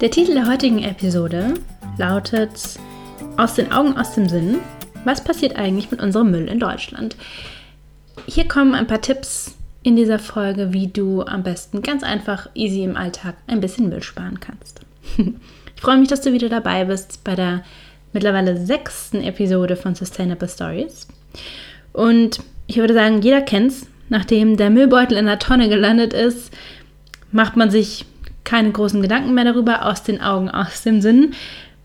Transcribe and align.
Der 0.00 0.12
Titel 0.12 0.34
der 0.34 0.46
heutigen 0.46 0.84
Episode 0.84 1.54
lautet 1.96 2.78
Aus 3.36 3.54
den 3.54 3.72
Augen, 3.72 3.96
aus 3.96 4.14
dem 4.14 4.28
Sinn. 4.28 4.58
Was 5.04 5.24
passiert 5.24 5.56
eigentlich 5.56 5.90
mit 5.90 6.00
unserem 6.00 6.30
Müll 6.30 6.46
in 6.46 6.60
Deutschland? 6.60 7.16
Hier 8.26 8.46
kommen 8.46 8.76
ein 8.76 8.86
paar 8.86 9.00
Tipps 9.00 9.56
in 9.82 9.96
dieser 9.96 10.20
Folge, 10.20 10.72
wie 10.72 10.86
du 10.86 11.22
am 11.22 11.42
besten 11.42 11.82
ganz 11.82 12.04
einfach, 12.04 12.48
easy 12.54 12.84
im 12.84 12.96
Alltag 12.96 13.34
ein 13.48 13.60
bisschen 13.60 13.88
Müll 13.88 14.02
sparen 14.02 14.38
kannst. 14.40 14.80
Ich 15.74 15.82
freue 15.82 15.98
mich, 15.98 16.08
dass 16.08 16.22
du 16.22 16.32
wieder 16.32 16.48
dabei 16.48 16.84
bist 16.86 17.22
bei 17.22 17.36
der 17.36 17.62
mittlerweile 18.12 18.56
sechsten 18.56 19.22
Episode 19.22 19.76
von 19.76 19.94
Sustainable 19.94 20.48
Stories. 20.48 21.06
Und 21.92 22.40
ich 22.66 22.78
würde 22.78 22.94
sagen, 22.94 23.22
jeder 23.22 23.42
kennt 23.42 23.70
es. 23.70 23.86
Nachdem 24.08 24.56
der 24.56 24.70
Müllbeutel 24.70 25.16
in 25.16 25.26
der 25.26 25.38
Tonne 25.38 25.68
gelandet 25.68 26.14
ist, 26.14 26.52
macht 27.30 27.56
man 27.56 27.70
sich 27.70 28.06
keine 28.48 28.70
großen 28.72 29.02
Gedanken 29.02 29.34
mehr 29.34 29.44
darüber, 29.44 29.84
aus 29.84 30.02
den 30.02 30.22
Augen, 30.22 30.48
aus 30.48 30.82
dem 30.82 31.02
Sinn. 31.02 31.34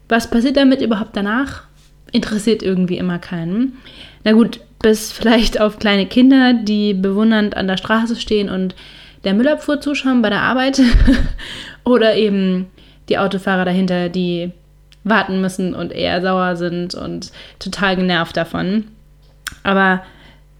Was 0.07 0.29
passiert 0.29 0.55
damit 0.55 0.81
überhaupt 0.81 1.17
danach? 1.17 1.63
Interessiert 2.13 2.63
irgendwie 2.63 2.97
immer 2.97 3.19
keinen. 3.19 3.73
Na 4.23 4.31
gut, 4.31 4.61
bis 4.81 5.11
vielleicht 5.11 5.59
auf 5.59 5.77
kleine 5.77 6.05
Kinder, 6.05 6.53
die 6.53 6.93
bewundernd 6.93 7.57
an 7.57 7.67
der 7.67 7.75
Straße 7.75 8.15
stehen 8.15 8.49
und 8.49 8.75
der 9.25 9.33
Müllabfuhr 9.33 9.81
zuschauen 9.81 10.21
bei 10.21 10.29
der 10.29 10.41
Arbeit. 10.41 10.81
Oder 11.83 12.15
eben 12.15 12.67
die 13.09 13.17
Autofahrer 13.17 13.65
dahinter, 13.65 14.07
die 14.07 14.51
warten 15.03 15.41
müssen 15.41 15.75
und 15.75 15.91
eher 15.91 16.21
sauer 16.21 16.55
sind 16.55 16.95
und 16.95 17.33
total 17.59 17.97
genervt 17.97 18.37
davon. 18.37 18.85
Aber 19.63 20.01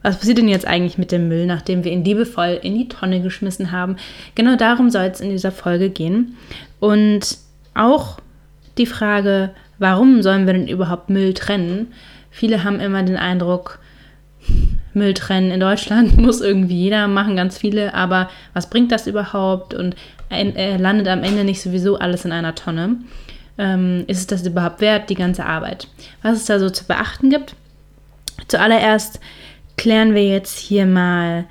was 0.03 0.17
passiert 0.17 0.37
denn 0.37 0.49
jetzt 0.49 0.67
eigentlich 0.67 0.97
mit 0.97 1.11
dem 1.11 1.27
Müll, 1.29 1.45
nachdem 1.45 1.83
wir 1.83 1.91
ihn 1.91 2.03
liebevoll 2.03 2.59
in 2.61 2.75
die 2.75 2.89
Tonne 2.89 3.21
geschmissen 3.21 3.71
haben? 3.71 3.95
Genau 4.35 4.55
darum 4.55 4.89
soll 4.89 5.05
es 5.05 5.21
in 5.21 5.29
dieser 5.29 5.51
Folge 5.51 5.89
gehen. 5.89 6.35
Und 6.79 7.37
auch 7.73 8.19
die 8.77 8.85
Frage, 8.85 9.51
warum 9.79 10.21
sollen 10.21 10.45
wir 10.45 10.53
denn 10.53 10.67
überhaupt 10.67 11.09
Müll 11.09 11.33
trennen? 11.33 11.93
Viele 12.29 12.63
haben 12.63 12.79
immer 12.79 13.03
den 13.03 13.17
Eindruck, 13.17 13.79
Müll 14.93 15.13
trennen 15.13 15.51
in 15.51 15.59
Deutschland 15.59 16.17
muss 16.21 16.41
irgendwie 16.41 16.75
jeder 16.75 17.07
machen, 17.07 17.35
ganz 17.35 17.57
viele, 17.57 17.93
aber 17.93 18.29
was 18.53 18.69
bringt 18.69 18.91
das 18.91 19.07
überhaupt 19.07 19.73
und 19.73 19.95
landet 20.29 21.07
am 21.07 21.23
Ende 21.23 21.43
nicht 21.43 21.61
sowieso 21.61 21.97
alles 21.97 22.25
in 22.25 22.31
einer 22.31 22.55
Tonne? 22.55 22.97
Ähm, 23.57 24.03
ist 24.07 24.19
es 24.19 24.27
das 24.27 24.45
überhaupt 24.45 24.81
wert, 24.81 25.09
die 25.09 25.15
ganze 25.15 25.45
Arbeit? 25.45 25.87
Was 26.23 26.37
es 26.39 26.45
da 26.45 26.59
so 26.59 26.69
zu 26.69 26.85
beachten 26.85 27.29
gibt? 27.29 27.55
Zuallererst 28.47 29.19
klären 29.77 30.13
wir 30.13 30.25
jetzt 30.25 30.57
hier 30.57 30.85
mal, 30.85 31.45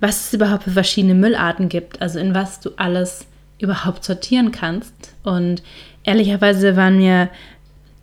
was 0.00 0.26
es 0.26 0.34
überhaupt 0.34 0.64
für 0.64 0.70
verschiedene 0.70 1.14
Müllarten 1.14 1.68
gibt, 1.68 2.00
also 2.02 2.18
in 2.18 2.34
was 2.34 2.60
du 2.60 2.70
alles 2.76 3.26
überhaupt 3.58 4.04
sortieren 4.04 4.52
kannst. 4.52 4.94
Und 5.22 5.62
ehrlicherweise 6.04 6.76
waren 6.76 6.98
mir 6.98 7.30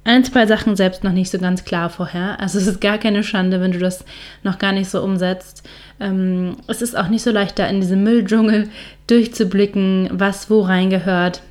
ein, 0.05 0.23
zwei 0.25 0.45
Sachen 0.45 0.75
selbst 0.75 1.03
noch 1.03 1.13
nicht 1.13 1.29
so 1.29 1.39
ganz 1.39 1.63
klar 1.63 1.89
vorher. 1.89 2.39
Also 2.39 2.57
es 2.57 2.67
ist 2.67 2.81
gar 2.81 2.97
keine 2.97 3.23
Schande, 3.23 3.61
wenn 3.61 3.71
du 3.71 3.79
das 3.79 4.03
noch 4.44 4.59
gar 4.59 4.73
nicht 4.73 4.89
so 4.89 5.01
umsetzt. 5.01 5.63
Ähm, 5.99 6.57
es 6.67 6.81
ist 6.81 6.97
auch 6.97 7.07
nicht 7.07 7.23
so 7.23 7.31
leicht, 7.31 7.57
da 7.57 7.67
in 7.67 7.79
diesem 7.79 8.03
Mülldschungel 8.03 8.69
durchzublicken, 9.07 10.09
was 10.11 10.49
wo 10.49 10.61
reingehört. 10.61 11.41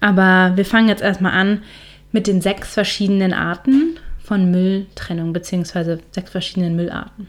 Aber 0.00 0.52
wir 0.56 0.64
fangen 0.64 0.88
jetzt 0.88 1.02
erstmal 1.02 1.32
an 1.32 1.62
mit 2.10 2.26
den 2.26 2.40
sechs 2.40 2.74
verschiedenen 2.74 3.32
Arten 3.32 3.96
von 4.30 4.48
Mülltrennung 4.48 5.32
bzw. 5.32 5.98
sechs 6.12 6.30
verschiedenen 6.30 6.76
Müllarten. 6.76 7.26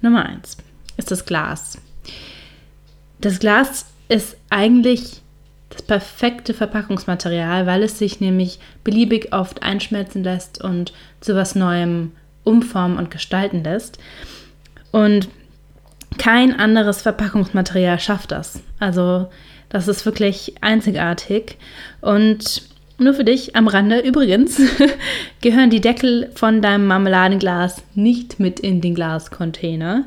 Nummer 0.00 0.26
eins 0.26 0.56
ist 0.96 1.12
das 1.12 1.24
Glas. 1.24 1.78
Das 3.20 3.38
Glas 3.38 3.86
ist 4.08 4.36
eigentlich 4.50 5.22
das 5.70 5.82
perfekte 5.82 6.52
Verpackungsmaterial, 6.52 7.66
weil 7.66 7.84
es 7.84 8.00
sich 8.00 8.18
nämlich 8.18 8.58
beliebig 8.82 9.32
oft 9.32 9.62
einschmelzen 9.62 10.24
lässt 10.24 10.60
und 10.60 10.92
zu 11.20 11.36
was 11.36 11.54
Neuem 11.54 12.10
umformen 12.42 12.98
und 12.98 13.12
gestalten 13.12 13.62
lässt. 13.62 13.98
Und 14.90 15.28
kein 16.18 16.58
anderes 16.58 17.02
Verpackungsmaterial 17.02 18.00
schafft 18.00 18.32
das. 18.32 18.64
Also 18.80 19.30
das 19.68 19.86
ist 19.86 20.04
wirklich 20.04 20.56
einzigartig. 20.60 21.56
Und 22.00 22.62
nur 22.98 23.14
für 23.14 23.24
dich 23.24 23.54
am 23.56 23.68
Rande 23.68 24.00
übrigens 24.00 24.60
gehören 25.42 25.70
die 25.70 25.80
Deckel 25.80 26.30
von 26.34 26.62
deinem 26.62 26.86
Marmeladenglas 26.86 27.82
nicht 27.94 28.40
mit 28.40 28.58
in 28.60 28.80
den 28.80 28.94
Glascontainer. 28.94 30.04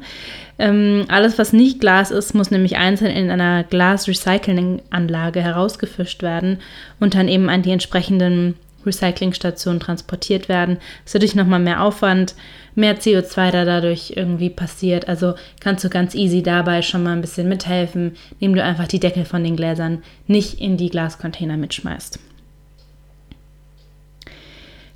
Ähm, 0.57 1.05
alles, 1.07 1.37
was 1.37 1.53
nicht 1.53 1.79
Glas 1.79 2.11
ist, 2.11 2.33
muss 2.33 2.51
nämlich 2.51 2.77
einzeln 2.77 3.15
in 3.15 3.29
einer 3.29 3.63
Glas-Recycling-Anlage 3.63 5.41
herausgefischt 5.41 6.23
werden 6.23 6.57
und 6.99 7.13
dann 7.13 7.27
eben 7.27 7.49
an 7.49 7.61
die 7.61 7.71
entsprechenden 7.71 8.55
Recyclingstationen 8.85 9.79
transportiert 9.79 10.49
werden. 10.49 10.77
Das 11.03 11.11
ist 11.11 11.13
natürlich 11.13 11.35
nochmal 11.35 11.59
mehr 11.59 11.83
Aufwand, 11.83 12.33
mehr 12.75 12.97
CO2 12.97 13.51
da 13.51 13.65
dadurch 13.65 14.13
irgendwie 14.15 14.49
passiert. 14.49 15.07
Also 15.07 15.35
kannst 15.59 15.83
du 15.83 15.89
ganz 15.89 16.15
easy 16.15 16.41
dabei 16.41 16.81
schon 16.81 17.03
mal 17.03 17.13
ein 17.13 17.21
bisschen 17.21 17.49
mithelfen, 17.49 18.15
indem 18.39 18.55
du 18.55 18.63
einfach 18.63 18.87
die 18.87 18.99
Deckel 18.99 19.25
von 19.25 19.43
den 19.43 19.55
Gläsern 19.55 20.01
nicht 20.27 20.59
in 20.59 20.77
die 20.77 20.89
Glascontainer 20.89 21.57
mitschmeißt. 21.57 22.19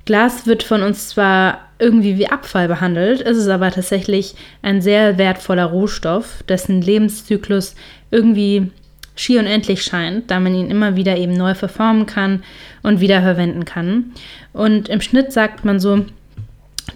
Glas 0.04 0.46
wird 0.46 0.62
von 0.62 0.82
uns 0.82 1.08
zwar 1.08 1.60
irgendwie 1.78 2.18
wie 2.18 2.28
Abfall 2.28 2.68
behandelt, 2.68 3.20
ist 3.20 3.38
es 3.38 3.48
aber 3.48 3.70
tatsächlich 3.70 4.34
ein 4.62 4.80
sehr 4.80 5.18
wertvoller 5.18 5.64
Rohstoff, 5.64 6.42
dessen 6.48 6.80
Lebenszyklus 6.80 7.74
irgendwie 8.10 8.70
schier 9.16 9.40
unendlich 9.40 9.82
scheint, 9.82 10.30
da 10.30 10.40
man 10.40 10.54
ihn 10.54 10.70
immer 10.70 10.96
wieder 10.96 11.16
eben 11.16 11.34
neu 11.34 11.54
verformen 11.54 12.06
kann 12.06 12.42
und 12.82 13.00
wiederverwenden 13.00 13.64
kann. 13.64 14.12
Und 14.52 14.88
im 14.88 15.00
Schnitt 15.00 15.32
sagt 15.32 15.64
man 15.64 15.80
so, 15.80 16.04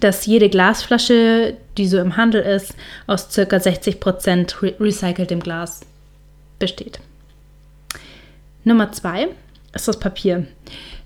dass 0.01 0.25
jede 0.25 0.49
Glasflasche, 0.49 1.55
die 1.77 1.87
so 1.87 1.97
im 1.99 2.17
Handel 2.17 2.41
ist, 2.41 2.75
aus 3.07 3.29
ca. 3.33 3.41
60% 3.41 4.61
re 4.61 4.75
recyceltem 4.79 5.39
Glas 5.39 5.81
besteht. 6.59 6.99
Nummer 8.63 8.91
zwei 8.91 9.29
ist 9.73 9.87
das 9.87 9.99
Papier. 9.99 10.45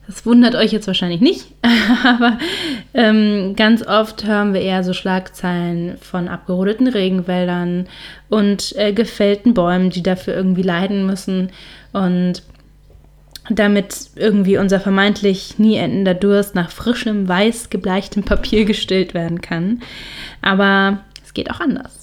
Das 0.06 0.26
wundert 0.26 0.56
euch 0.56 0.74
jetzt 0.74 0.88
wahrscheinlich 0.88 1.22
nicht, 1.22 1.48
aber 2.04 2.38
ähm, 2.94 3.56
ganz 3.56 3.88
oft 3.88 4.26
hören 4.26 4.54
wir 4.54 4.62
eher 4.62 4.84
so 4.84 4.92
Schlagzeilen 4.92 5.98
von 5.98 6.28
abgerodeten 6.28 6.88
Regenwäldern 6.88 7.88
und 8.30 8.76
äh, 8.76 8.92
gefällten 8.92 9.54
Bäumen, 9.54 9.92
die 9.92 10.04
dafür 10.04 10.36
irgendwie 10.36 10.62
leiden 10.62 11.06
müssen 11.06 11.52
und 11.94 12.44
damit 13.50 14.12
irgendwie 14.16 14.58
unser 14.58 14.80
vermeintlich 14.80 15.58
nie 15.58 15.76
endender 15.76 16.14
Durst 16.14 16.56
nach 16.56 16.72
frischem, 16.72 17.28
weiß 17.28 17.70
gebleichtem 17.70 18.24
Papier 18.24 18.66
gestillt 18.66 19.14
werden 19.14 19.42
kann. 19.42 19.82
Aber 20.42 21.00
es 21.24 21.34
geht 21.34 21.50
auch 21.52 21.60
anders. 21.60 22.03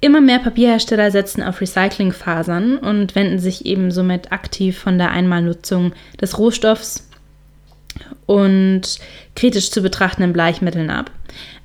Immer 0.00 0.20
mehr 0.20 0.38
Papierhersteller 0.38 1.10
setzen 1.10 1.42
auf 1.42 1.60
Recyclingfasern 1.60 2.78
und 2.78 3.14
wenden 3.16 3.40
sich 3.40 3.66
eben 3.66 3.90
somit 3.90 4.30
aktiv 4.30 4.78
von 4.78 4.96
der 4.96 5.10
Einmalnutzung 5.10 5.92
des 6.20 6.38
Rohstoffs 6.38 7.08
und 8.26 8.82
kritisch 9.34 9.70
zu 9.72 9.82
betrachtenden 9.82 10.32
Bleichmitteln 10.32 10.90
ab. 10.90 11.10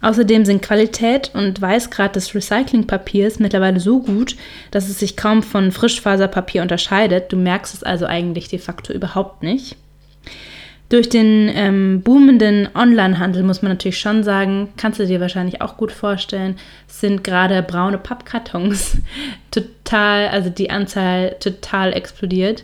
Außerdem 0.02 0.46
sind 0.46 0.64
Qualität 0.64 1.32
und 1.34 1.62
Weißgrad 1.62 2.16
des 2.16 2.34
Recyclingpapiers 2.34 3.40
mittlerweile 3.40 3.80
so 3.80 4.02
gut, 4.02 4.36
dass 4.72 4.90
es 4.90 5.00
sich 5.00 5.16
kaum 5.16 5.44
von 5.44 5.72
Frischfaserpapier 5.72 6.64
unterscheidet. 6.64 7.32
Du 7.32 7.38
merkst 7.38 7.74
es 7.74 7.84
also 7.84 8.06
eigentlich 8.06 8.48
de 8.48 8.60
facto 8.60 8.94
überhaupt 8.94 9.44
nicht. 9.44 9.76
Durch 10.94 11.10
den 11.10 11.50
ähm, 11.52 12.04
boomenden 12.04 12.70
Onlinehandel 12.76 13.42
muss 13.42 13.64
man 13.64 13.72
natürlich 13.72 14.00
schon 14.00 14.24
sagen, 14.24 14.70
kannst 14.78 15.00
du 15.00 15.08
dir 15.08 15.20
wahrscheinlich 15.20 15.60
auch 15.60 15.76
gut 15.76 15.92
vorstellen, 15.92 16.56
sind 16.86 17.24
gerade 17.24 17.64
braune 17.64 17.98
Pappkartons 17.98 18.98
total, 19.50 20.28
also 20.28 20.52
die 20.52 20.70
Anzahl 20.70 21.36
total 21.40 21.94
explodiert. 21.94 22.64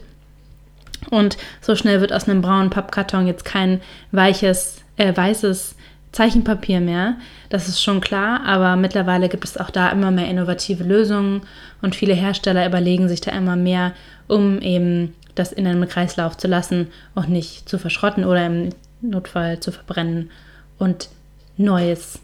Und 1.10 1.38
so 1.60 1.76
schnell 1.76 2.02
wird 2.02 2.14
aus 2.14 2.30
einem 2.30 2.44
braunen 2.44 2.70
Pappkarton 2.70 3.26
jetzt 3.26 3.46
kein 3.46 3.82
weiches, 4.12 4.84
äh, 4.98 5.12
weißes 5.18 5.74
Zeichenpapier 6.12 6.82
mehr. 6.82 7.16
Das 7.50 7.68
ist 7.68 7.82
schon 7.82 8.00
klar, 8.00 8.46
aber 8.46 8.76
mittlerweile 8.76 9.28
gibt 9.28 9.46
es 9.46 9.58
auch 9.58 9.72
da 9.72 9.90
immer 9.90 10.12
mehr 10.12 10.28
innovative 10.28 10.84
Lösungen 10.84 11.42
und 11.82 11.96
viele 11.96 12.14
Hersteller 12.14 12.68
überlegen 12.68 13.10
sich 13.10 13.22
da 13.22 13.32
immer 13.32 13.56
mehr, 13.56 13.94
um 14.28 14.62
eben 14.62 15.16
das 15.40 15.52
in 15.52 15.66
einem 15.66 15.88
Kreislauf 15.88 16.38
zu 16.38 16.48
lassen 16.48 16.88
und 17.16 17.30
nicht 17.30 17.68
zu 17.68 17.80
verschrotten 17.80 18.26
oder 18.26 18.46
im 18.46 18.70
Notfall 19.02 19.60
zu 19.60 19.72
verbrennen 19.72 20.30
und 20.78 21.10
neues 21.58 22.20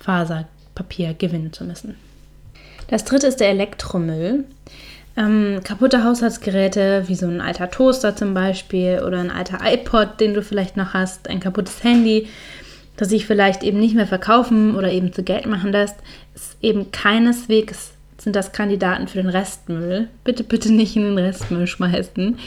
Faserpapier 0.00 1.14
gewinnen 1.14 1.52
zu 1.52 1.64
müssen. 1.64 1.96
Das 2.88 3.04
dritte 3.04 3.28
ist 3.28 3.40
der 3.40 3.50
Elektromüll. 3.50 4.44
Ähm, 5.16 5.60
kaputte 5.64 6.04
Haushaltsgeräte 6.04 7.04
wie 7.06 7.14
so 7.14 7.26
ein 7.26 7.40
alter 7.40 7.70
Toaster 7.70 8.14
zum 8.16 8.34
Beispiel 8.34 9.02
oder 9.06 9.18
ein 9.18 9.30
alter 9.30 9.58
iPod, 9.62 10.20
den 10.20 10.34
du 10.34 10.42
vielleicht 10.42 10.76
noch 10.76 10.94
hast, 10.94 11.28
ein 11.28 11.40
kaputtes 11.40 11.82
Handy, 11.82 12.28
das 12.96 13.08
sich 13.08 13.26
vielleicht 13.26 13.62
eben 13.62 13.80
nicht 13.80 13.94
mehr 13.94 14.06
verkaufen 14.06 14.76
oder 14.76 14.90
eben 14.90 15.12
zu 15.12 15.22
Geld 15.22 15.46
machen 15.46 15.72
lässt, 15.72 15.96
ist 16.34 16.56
eben 16.62 16.92
keineswegs 16.92 17.92
sind 18.20 18.36
das 18.36 18.52
Kandidaten 18.52 19.08
für 19.08 19.18
den 19.18 19.30
Restmüll. 19.30 20.08
Bitte, 20.24 20.44
bitte 20.44 20.72
nicht 20.72 20.94
in 20.96 21.02
den 21.02 21.18
Restmüll 21.18 21.66
schmeißen. 21.66 22.38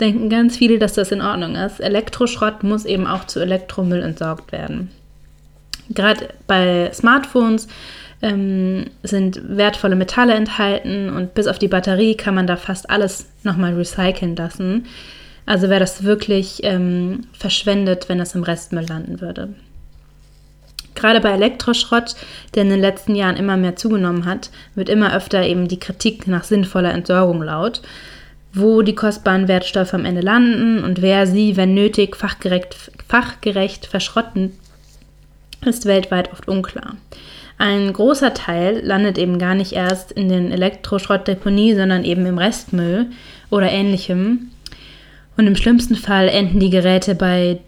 Denken 0.00 0.28
ganz 0.28 0.56
viele, 0.56 0.78
dass 0.78 0.94
das 0.94 1.12
in 1.12 1.22
Ordnung 1.22 1.54
ist. 1.54 1.80
Elektroschrott 1.80 2.64
muss 2.64 2.84
eben 2.84 3.06
auch 3.06 3.24
zu 3.26 3.40
Elektromüll 3.40 4.02
entsorgt 4.02 4.50
werden. 4.52 4.90
Gerade 5.90 6.28
bei 6.46 6.90
Smartphones 6.92 7.68
ähm, 8.22 8.86
sind 9.02 9.40
wertvolle 9.56 9.96
Metalle 9.96 10.34
enthalten 10.34 11.10
und 11.10 11.34
bis 11.34 11.46
auf 11.46 11.58
die 11.58 11.68
Batterie 11.68 12.16
kann 12.16 12.34
man 12.34 12.46
da 12.46 12.56
fast 12.56 12.90
alles 12.90 13.28
nochmal 13.42 13.74
recyceln 13.74 14.36
lassen. 14.36 14.86
Also 15.46 15.68
wäre 15.68 15.80
das 15.80 16.04
wirklich 16.04 16.60
ähm, 16.62 17.26
verschwendet, 17.32 18.08
wenn 18.08 18.18
das 18.18 18.34
im 18.34 18.42
Restmüll 18.42 18.86
landen 18.86 19.20
würde. 19.20 19.54
Gerade 20.94 21.20
bei 21.20 21.30
Elektroschrott, 21.30 22.14
der 22.54 22.62
in 22.62 22.70
den 22.70 22.80
letzten 22.80 23.14
Jahren 23.14 23.36
immer 23.36 23.56
mehr 23.56 23.76
zugenommen 23.76 24.24
hat, 24.24 24.50
wird 24.74 24.88
immer 24.88 25.14
öfter 25.14 25.42
eben 25.44 25.68
die 25.68 25.80
Kritik 25.80 26.26
nach 26.26 26.44
sinnvoller 26.44 26.92
Entsorgung 26.92 27.42
laut. 27.42 27.80
Wo 28.52 28.82
die 28.82 28.96
kostbaren 28.96 29.46
Wertstoffe 29.46 29.94
am 29.94 30.04
Ende 30.04 30.22
landen 30.22 30.82
und 30.82 31.02
wer 31.02 31.26
sie, 31.26 31.56
wenn 31.56 31.72
nötig, 31.72 32.16
fachgerecht, 32.16 32.90
fachgerecht 33.06 33.86
verschrotten, 33.86 34.52
ist 35.64 35.86
weltweit 35.86 36.32
oft 36.32 36.48
unklar. 36.48 36.96
Ein 37.58 37.92
großer 37.92 38.32
Teil 38.32 38.80
landet 38.82 39.18
eben 39.18 39.38
gar 39.38 39.54
nicht 39.54 39.72
erst 39.72 40.12
in 40.12 40.30
den 40.30 40.50
Elektroschrottdeponie, 40.50 41.74
sondern 41.74 42.04
eben 42.04 42.24
im 42.24 42.38
Restmüll 42.38 43.06
oder 43.50 43.70
ähnlichem. 43.70 44.50
Und 45.36 45.46
im 45.46 45.56
schlimmsten 45.56 45.94
Fall 45.94 46.28
enden 46.28 46.58
die 46.58 46.70
Geräte 46.70 47.14
bei 47.14 47.60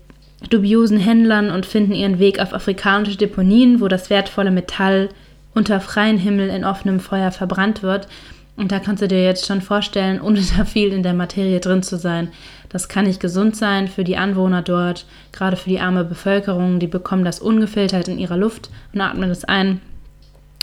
dubiosen 0.50 0.98
Händlern 0.98 1.50
und 1.50 1.66
finden 1.66 1.92
ihren 1.92 2.18
Weg 2.18 2.40
auf 2.40 2.52
afrikanische 2.52 3.16
Deponien, 3.16 3.80
wo 3.80 3.88
das 3.88 4.10
wertvolle 4.10 4.50
Metall 4.50 5.08
unter 5.54 5.80
freiem 5.80 6.18
Himmel 6.18 6.48
in 6.48 6.64
offenem 6.64 7.00
Feuer 7.00 7.30
verbrannt 7.30 7.82
wird. 7.82 8.08
Und 8.56 8.70
da 8.70 8.78
kannst 8.78 9.02
du 9.02 9.08
dir 9.08 9.22
jetzt 9.24 9.46
schon 9.46 9.60
vorstellen, 9.60 10.20
ohne 10.20 10.40
da 10.56 10.64
viel 10.64 10.92
in 10.92 11.02
der 11.02 11.14
Materie 11.14 11.60
drin 11.60 11.82
zu 11.82 11.96
sein. 11.96 12.28
Das 12.68 12.88
kann 12.88 13.06
nicht 13.06 13.20
gesund 13.20 13.56
sein 13.56 13.88
für 13.88 14.04
die 14.04 14.16
Anwohner 14.16 14.62
dort, 14.62 15.06
gerade 15.32 15.56
für 15.56 15.68
die 15.68 15.80
arme 15.80 16.04
Bevölkerung. 16.04 16.78
Die 16.78 16.86
bekommen 16.86 17.24
das 17.24 17.40
ungefiltert 17.40 18.08
in 18.08 18.18
ihrer 18.18 18.36
Luft 18.36 18.70
und 18.92 19.00
atmen 19.00 19.30
es 19.30 19.44
ein. 19.44 19.80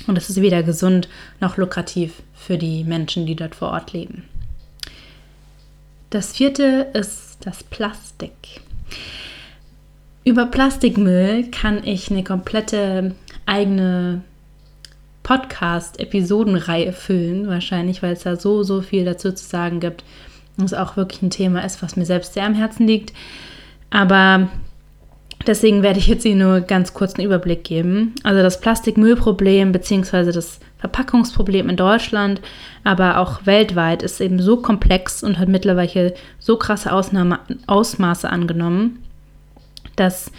Und 0.07 0.17
es 0.17 0.29
ist 0.29 0.41
weder 0.41 0.63
gesund 0.63 1.07
noch 1.39 1.57
lukrativ 1.57 2.23
für 2.33 2.57
die 2.57 2.83
Menschen, 2.83 3.25
die 3.25 3.35
dort 3.35 3.53
vor 3.53 3.69
Ort 3.69 3.93
leben. 3.93 4.23
Das 6.09 6.33
vierte 6.33 6.87
ist 6.93 7.37
das 7.41 7.63
Plastik. 7.63 8.61
Über 10.25 10.45
Plastikmüll 10.45 11.50
kann 11.50 11.83
ich 11.83 12.12
eine 12.12 12.24
komplette 12.24 13.16
eigene 13.45 14.21
Podcast-Episodenreihe 15.24 16.92
füllen, 16.92 17.48
wahrscheinlich, 17.48 18.04
weil 18.04 18.13
es 18.13 18.24
da 18.24 18.36
so, 18.36 18.63
so 18.63 18.81
viel 18.81 19.06
dazu 19.06 19.31
zu 19.31 19.45
sagen 19.45 19.80
gibt. 19.80 20.04
Und 20.57 20.66
es 20.66 20.74
auch 20.74 20.98
wirklich 20.98 21.21
ein 21.21 21.30
Thema 21.30 21.63
ist, 21.63 21.81
was 21.81 21.95
mir 21.95 22.06
selbst 22.06 22.33
sehr 22.33 22.45
am 22.45 22.54
Herzen 22.54 22.86
liegt. 22.86 23.13
Aber 23.92 24.50
deswegen 25.48 25.83
werde 25.83 26.00
ich 26.00 26.07
jetzt 26.07 26.24
hier 26.24 26.36
nur 26.36 26.62
ganz 26.62 26.94
kurz 26.94 27.15
einen 27.15 27.25
Überblick 27.25 27.63
geben. 27.63 28.13
Also 28.24 28.42
das 28.42 28.60
Plastikmüllproblem 28.60 29.72
bzw. 29.72 30.31
das 30.31 30.60
Verpackungsproblem 30.80 31.69
in 31.69 31.77
Deutschland, 31.77 32.42
aber 32.83 33.19
auch 33.19 33.45
weltweit 33.45 34.01
ist 34.01 34.22
eben 34.22 34.42
so 34.42 34.57
komplex 34.57 35.24
und 35.24 35.39
hat 35.39 35.50
mittlerweile 35.50 36.13
so 36.39 36.57
krasse 36.57 36.92
Ausnahme, 36.92 37.39
Ausmaße 37.68 38.30
angenommen, 38.30 39.04
dass 40.00 40.31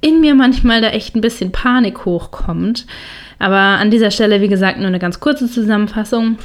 in 0.00 0.20
mir 0.20 0.34
manchmal 0.34 0.80
da 0.80 0.88
echt 0.88 1.14
ein 1.14 1.20
bisschen 1.20 1.52
Panik 1.52 2.04
hochkommt. 2.04 2.86
Aber 3.38 3.56
an 3.56 3.90
dieser 3.90 4.10
Stelle, 4.10 4.40
wie 4.40 4.48
gesagt, 4.48 4.78
nur 4.78 4.86
eine 4.86 4.98
ganz 4.98 5.20
kurze 5.20 5.50
Zusammenfassung. 5.50 6.38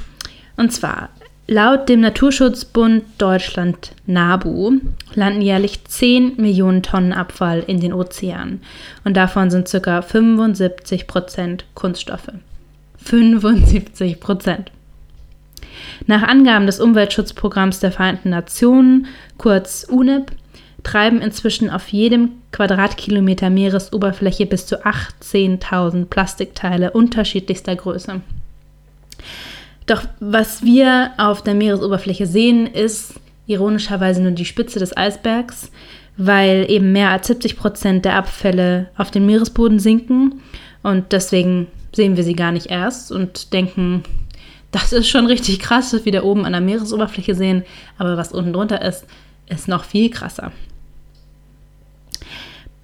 Und 0.57 0.71
zwar, 0.71 1.09
laut 1.47 1.89
dem 1.89 2.01
Naturschutzbund 2.01 3.03
Deutschland 3.17 3.91
NABU 4.07 4.79
landen 5.13 5.41
jährlich 5.41 5.83
10 5.85 6.35
Millionen 6.37 6.83
Tonnen 6.83 7.13
Abfall 7.13 7.63
in 7.65 7.79
den 7.79 7.93
Ozeanen. 7.93 8.61
Und 9.03 9.15
davon 9.17 9.49
sind 9.49 9.69
ca. 9.69 10.01
75 10.01 11.07
Prozent 11.07 11.65
Kunststoffe. 11.75 12.31
75 12.97 14.19
Prozent. 14.19 14.71
Nach 16.07 16.23
Angaben 16.23 16.65
des 16.65 16.79
Umweltschutzprogramms 16.79 17.79
der 17.79 17.91
Vereinten 17.91 18.29
Nationen, 18.29 19.07
kurz 19.37 19.85
UNEP, 19.89 20.31
treiben 20.85 21.19
inzwischen 21.19 21.69
auf 21.69 21.87
jedem 21.89 22.29
Quadratkilometer 22.51 23.49
Meeresoberfläche 23.49 24.45
bis 24.45 24.67
zu 24.67 24.85
18.000 24.85 26.05
Plastikteile 26.05 26.91
unterschiedlichster 26.91 27.75
Größe. 27.75 28.21
Doch 29.87 30.03
was 30.19 30.63
wir 30.63 31.11
auf 31.17 31.41
der 31.41 31.55
Meeresoberfläche 31.55 32.27
sehen, 32.27 32.67
ist 32.67 33.15
ironischerweise 33.47 34.21
nur 34.21 34.31
die 34.31 34.45
Spitze 34.45 34.79
des 34.79 34.95
Eisbergs, 34.95 35.71
weil 36.17 36.65
eben 36.69 36.91
mehr 36.91 37.09
als 37.09 37.27
70 37.27 37.57
Prozent 37.57 38.05
der 38.05 38.15
Abfälle 38.15 38.87
auf 38.95 39.11
den 39.11 39.25
Meeresboden 39.25 39.79
sinken 39.79 40.41
und 40.81 41.11
deswegen 41.11 41.67
sehen 41.93 42.15
wir 42.15 42.23
sie 42.23 42.35
gar 42.35 42.51
nicht 42.51 42.67
erst 42.67 43.11
und 43.11 43.53
denken, 43.53 44.03
das 44.71 44.93
ist 44.93 45.07
schon 45.07 45.25
richtig 45.25 45.59
krass, 45.59 45.93
was 45.93 46.05
wir 46.05 46.11
da 46.11 46.23
oben 46.23 46.45
an 46.45 46.51
der 46.51 46.61
Meeresoberfläche 46.61 47.33
sehen, 47.33 47.63
aber 47.97 48.17
was 48.17 48.31
unten 48.31 48.53
drunter 48.53 48.81
ist, 48.81 49.05
ist 49.47 49.67
noch 49.67 49.83
viel 49.83 50.09
krasser. 50.09 50.51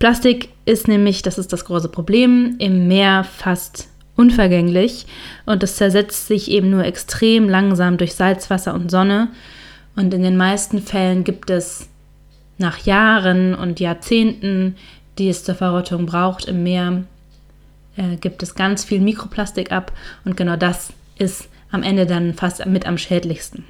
Plastik 0.02 0.50
ist 0.66 0.88
nämlich, 0.88 1.22
das 1.22 1.38
ist 1.38 1.54
das 1.54 1.64
große 1.64 1.88
Problem, 1.88 2.56
im 2.58 2.88
Meer 2.88 3.24
fast 3.24 3.88
unvergänglich 4.16 5.06
und 5.46 5.62
es 5.62 5.76
zersetzt 5.76 6.26
sich 6.26 6.50
eben 6.50 6.72
nur 6.72 6.84
extrem 6.84 7.48
langsam 7.48 7.98
durch 7.98 8.16
Salzwasser 8.16 8.74
und 8.74 8.90
Sonne. 8.90 9.28
Und 9.96 10.12
in 10.16 10.24
den 10.24 10.38
meisten 10.38 10.82
Fällen 10.82 11.24
gibt 11.24 11.52
es 11.52 11.88
nach 12.58 12.80
Jahren 12.80 13.54
und 13.54 13.80
Jahrzehnten, 13.80 14.76
die 15.20 15.30
es 15.30 15.44
zur 15.44 15.54
Verrottung 15.54 16.08
braucht 16.08 16.46
im 16.46 16.64
Meer, 16.64 17.04
äh, 17.96 18.16
gibt 18.16 18.42
es 18.42 18.56
ganz 18.56 18.84
viel 18.84 19.02
Mikroplastik 19.02 19.72
ab 19.72 19.92
und 20.26 20.36
genau 20.36 20.56
das 20.56 20.94
ist 21.20 21.48
am 21.70 21.84
Ende 21.84 22.08
dann 22.08 22.34
fast 22.34 22.66
mit 22.66 22.88
am 22.88 22.98
schädlichsten. 22.98 23.66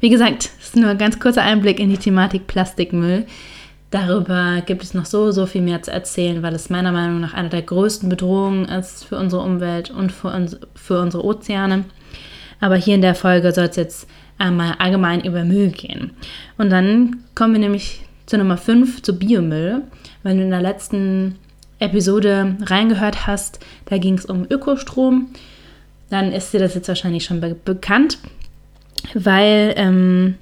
Wie 0.00 0.10
gesagt, 0.10 0.50
das 0.58 0.66
ist 0.70 0.76
nur 0.76 0.90
ein 0.90 0.98
ganz 0.98 1.20
kurzer 1.20 1.42
Einblick 1.42 1.78
in 1.78 1.90
die 1.90 1.96
Thematik 1.96 2.48
Plastikmüll. 2.48 3.26
Darüber 3.90 4.62
gibt 4.64 4.84
es 4.84 4.94
noch 4.94 5.04
so, 5.04 5.32
so 5.32 5.46
viel 5.46 5.62
mehr 5.62 5.82
zu 5.82 5.90
erzählen, 5.90 6.42
weil 6.42 6.54
es 6.54 6.70
meiner 6.70 6.92
Meinung 6.92 7.20
nach 7.20 7.34
eine 7.34 7.48
der 7.48 7.62
größten 7.62 8.08
Bedrohungen 8.08 8.66
ist 8.66 9.04
für 9.04 9.18
unsere 9.18 9.42
Umwelt 9.42 9.90
und 9.90 10.12
für, 10.12 10.28
uns, 10.28 10.56
für 10.76 11.00
unsere 11.00 11.24
Ozeane. 11.24 11.84
Aber 12.60 12.76
hier 12.76 12.94
in 12.94 13.02
der 13.02 13.16
Folge 13.16 13.52
soll 13.52 13.64
es 13.64 13.76
jetzt 13.76 14.08
einmal 14.38 14.74
allgemein 14.78 15.22
über 15.22 15.44
Müll 15.44 15.70
gehen. 15.70 16.12
Und 16.56 16.70
dann 16.70 17.24
kommen 17.34 17.54
wir 17.54 17.60
nämlich 17.60 18.02
zu 18.26 18.38
Nummer 18.38 18.56
5, 18.56 19.02
zu 19.02 19.18
Biomüll. 19.18 19.82
Wenn 20.22 20.38
du 20.38 20.44
in 20.44 20.50
der 20.50 20.62
letzten 20.62 21.36
Episode 21.80 22.56
reingehört 22.62 23.26
hast, 23.26 23.58
da 23.86 23.98
ging 23.98 24.14
es 24.14 24.26
um 24.26 24.46
Ökostrom, 24.48 25.28
dann 26.10 26.32
ist 26.32 26.52
dir 26.52 26.60
das 26.60 26.74
jetzt 26.74 26.88
wahrscheinlich 26.88 27.24
schon 27.24 27.40
be 27.40 27.56
bekannt, 27.64 28.18
weil 29.14 29.74
ähm, 29.76 30.34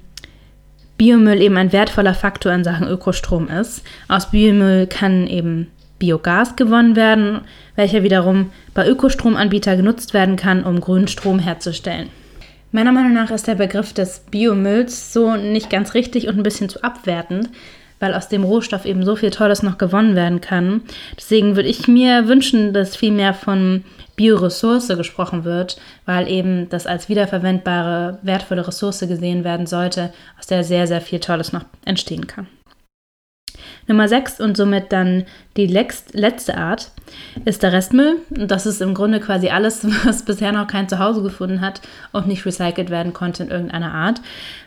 Biomüll 0.99 1.41
eben 1.41 1.55
ein 1.55 1.71
wertvoller 1.71 2.13
Faktor 2.13 2.51
in 2.51 2.65
Sachen 2.65 2.85
Ökostrom 2.87 3.47
ist. 3.47 3.83
Aus 4.09 4.29
Biomüll 4.31 4.85
kann 4.85 5.27
eben 5.27 5.71
Biogas 5.97 6.57
gewonnen 6.57 6.97
werden, 6.97 7.41
welcher 7.75 8.03
wiederum 8.03 8.51
bei 8.73 8.85
Ökostromanbietern 8.85 9.77
genutzt 9.77 10.13
werden 10.13 10.35
kann, 10.35 10.65
um 10.65 10.81
grünen 10.81 11.07
Strom 11.07 11.39
herzustellen. 11.39 12.09
Meiner 12.73 12.91
Meinung 12.91 13.13
nach 13.13 13.31
ist 13.31 13.47
der 13.47 13.55
Begriff 13.55 13.93
des 13.93 14.19
Biomülls 14.29 15.13
so 15.13 15.37
nicht 15.37 15.69
ganz 15.69 15.93
richtig 15.93 16.27
und 16.27 16.37
ein 16.37 16.43
bisschen 16.43 16.67
zu 16.67 16.83
abwertend, 16.83 17.49
weil 18.01 18.13
aus 18.13 18.27
dem 18.27 18.43
Rohstoff 18.43 18.85
eben 18.85 19.05
so 19.05 19.15
viel 19.15 19.29
Tolles 19.29 19.63
noch 19.63 19.77
gewonnen 19.77 20.17
werden 20.17 20.41
kann. 20.41 20.81
Deswegen 21.15 21.55
würde 21.55 21.69
ich 21.69 21.87
mir 21.87 22.27
wünschen, 22.27 22.73
dass 22.73 22.97
viel 22.97 23.11
mehr 23.11 23.33
von 23.33 23.85
Bioressource 24.19 24.89
gesprochen 24.89 25.45
wird, 25.45 25.79
weil 26.05 26.27
eben 26.27 26.67
das 26.67 26.85
als 26.85 27.07
wiederverwendbare, 27.07 28.19
wertvolle 28.21 28.67
Ressource 28.67 28.99
gesehen 28.99 29.45
werden 29.45 29.65
sollte, 29.65 30.11
aus 30.37 30.45
der 30.45 30.65
sehr, 30.65 30.87
sehr 30.87 30.99
viel 30.99 31.21
Tolles 31.21 31.53
noch 31.53 31.63
entstehen 31.85 32.27
kann. 32.27 32.47
Nummer 33.87 34.09
6 34.09 34.41
und 34.41 34.57
somit 34.57 34.91
dann 34.91 35.23
die 35.55 35.67
letzte 35.67 36.57
Art 36.57 36.91
ist 37.45 37.63
der 37.63 37.71
Restmüll. 37.71 38.17
Und 38.29 38.51
das 38.51 38.65
ist 38.65 38.81
im 38.81 38.93
Grunde 38.93 39.21
quasi 39.21 39.47
alles, 39.49 39.87
was 40.05 40.25
bisher 40.25 40.51
noch 40.51 40.67
kein 40.67 40.89
Zuhause 40.89 41.23
gefunden 41.23 41.61
hat 41.61 41.81
und 42.11 42.27
nicht 42.27 42.45
recycelt 42.45 42.89
werden 42.89 43.13
konnte 43.13 43.43
in 43.43 43.49
irgendeiner 43.49 43.93
Art. 43.93 44.21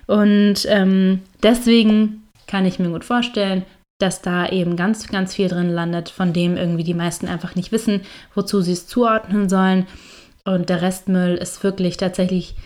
Und 0.06 0.66
ähm, 0.66 1.20
deswegen 1.42 2.22
kann 2.46 2.64
ich 2.64 2.78
mir 2.78 2.88
gut 2.88 3.04
vorstellen, 3.04 3.66
dass 4.02 4.20
da 4.20 4.48
eben 4.48 4.76
ganz, 4.76 5.06
ganz 5.06 5.34
viel 5.34 5.48
drin 5.48 5.70
landet, 5.70 6.10
von 6.10 6.32
dem 6.32 6.56
irgendwie 6.56 6.84
die 6.84 6.94
meisten 6.94 7.28
einfach 7.28 7.54
nicht 7.54 7.72
wissen, 7.72 8.00
wozu 8.34 8.60
sie 8.60 8.72
es 8.72 8.86
zuordnen 8.86 9.48
sollen. 9.48 9.86
Und 10.44 10.68
der 10.68 10.82
Restmüll 10.82 11.34
ist 11.34 11.62
wirklich 11.62 11.96
tatsächlich 11.96 12.56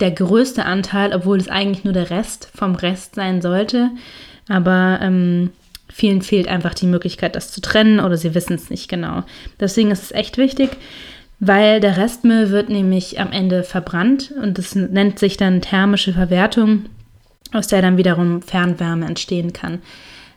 der 0.00 0.10
größte 0.10 0.64
Anteil, 0.64 1.14
obwohl 1.14 1.38
es 1.38 1.48
eigentlich 1.48 1.84
nur 1.84 1.94
der 1.94 2.10
Rest 2.10 2.50
vom 2.54 2.74
Rest 2.74 3.14
sein 3.14 3.40
sollte. 3.40 3.90
Aber 4.48 4.98
ähm, 5.00 5.50
vielen 5.90 6.22
fehlt 6.22 6.48
einfach 6.48 6.74
die 6.74 6.86
Möglichkeit, 6.86 7.36
das 7.36 7.50
zu 7.50 7.60
trennen 7.60 8.00
oder 8.00 8.16
sie 8.16 8.34
wissen 8.34 8.54
es 8.54 8.70
nicht 8.70 8.88
genau. 8.88 9.22
Deswegen 9.60 9.90
ist 9.90 10.02
es 10.02 10.12
echt 10.12 10.36
wichtig, 10.36 10.76
weil 11.40 11.80
der 11.80 11.96
Restmüll 11.96 12.50
wird 12.50 12.68
nämlich 12.68 13.20
am 13.20 13.32
Ende 13.32 13.62
verbrannt 13.62 14.32
und 14.42 14.58
das 14.58 14.74
nennt 14.74 15.18
sich 15.18 15.36
dann 15.36 15.62
thermische 15.62 16.12
Verwertung, 16.12 16.86
aus 17.52 17.68
der 17.68 17.82
dann 17.82 17.96
wiederum 17.96 18.42
Fernwärme 18.42 19.06
entstehen 19.06 19.52
kann. 19.52 19.80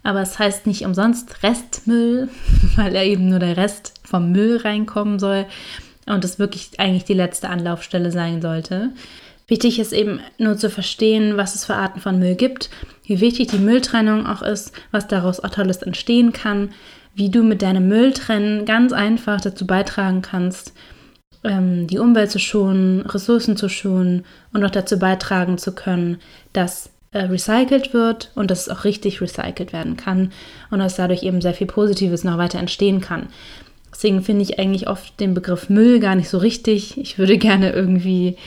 Aber 0.04 0.22
es 0.22 0.40
heißt 0.40 0.68
nicht 0.68 0.86
umsonst 0.86 1.44
Restmüll, 1.44 2.30
weil 2.76 2.96
er 2.96 3.04
eben 3.06 3.30
nur 3.30 3.40
der 3.40 3.58
Rest 3.58 3.94
vom 4.04 4.32
Müll 4.32 4.58
reinkommen 4.58 5.20
soll 5.20 5.46
und 6.06 6.24
es 6.24 6.40
wirklich 6.40 6.80
eigentlich 6.80 7.06
die 7.06 7.14
letzte 7.14 7.50
Anlaufstelle 7.50 8.12
sein 8.12 8.42
sollte. 8.42 8.92
Wichtig 9.48 9.80
ist 9.80 9.94
eben 9.94 10.20
nur 10.38 10.58
zu 10.58 10.70
verstehen, 10.70 11.38
was 11.38 11.56
es 11.56 11.66
für 11.66 11.76
Arten 11.76 12.02
von 12.02 12.20
Müll 12.20 12.36
gibt, 12.36 12.70
wie 13.06 13.22
wichtig 13.22 13.48
die 13.48 13.60
Mülltrennung 13.60 14.28
auch 14.28 14.42
ist, 14.42 14.74
was 14.92 15.08
daraus 15.08 15.40
auch 15.40 15.50
Tolles 15.50 15.82
entstehen 15.82 16.34
kann, 16.34 16.72
wie 17.16 17.30
du 17.30 17.44
mit 17.44 17.62
deinem 17.62 17.88
Mülltrennen 17.88 18.66
ganz 18.66 18.92
einfach 18.92 19.40
dazu 19.40 19.66
beitragen 19.66 20.22
kannst, 20.22 20.74
ähm, 21.44 21.88
die 21.88 21.98
Umwelt 21.98 22.30
zu 22.30 22.40
schonen, 22.40 23.02
Ressourcen 23.02 23.56
zu 23.56 23.70
schonen 23.70 24.26
und 24.54 24.64
auch 24.66 24.70
dazu 24.70 25.00
beitragen 25.00 25.58
zu 25.58 25.74
können, 25.74 26.18
dass 26.52 26.90
äh, 27.12 27.20
recycelt 27.20 27.94
wird 27.94 28.32
und 28.36 28.52
dass 28.52 28.68
es 28.68 28.70
auch 28.70 28.84
richtig 28.84 29.22
recycelt 29.22 29.74
werden 29.74 29.98
kann 29.98 30.32
und 30.72 30.80
dass 30.80 30.96
dadurch 30.96 31.24
eben 31.24 31.42
sehr 31.42 31.54
viel 31.54 31.68
Positives 31.68 32.24
noch 32.24 32.38
weiter 32.38 32.60
entstehen 32.60 33.02
kann. 33.02 33.28
Deswegen 33.92 34.22
finde 34.22 34.44
ich 34.44 34.60
eigentlich 34.60 34.88
oft 34.88 35.20
den 35.20 35.34
Begriff 35.34 35.70
Müll 35.70 36.00
gar 36.00 36.16
nicht 36.16 36.30
so 36.30 36.38
richtig. 36.38 36.98
Ich 36.98 37.18
würde 37.18 37.38
gerne 37.40 37.72
irgendwie 37.72 38.38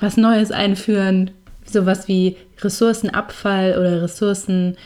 was 0.00 0.16
Neues 0.16 0.50
einführen, 0.50 1.30
sowas 1.64 2.08
wie 2.08 2.36
Ressourcenabfall 2.60 3.78
oder 3.78 4.02
Ressourcen, 4.02 4.76